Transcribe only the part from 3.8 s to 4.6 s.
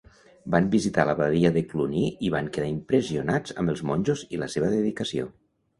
monjos i la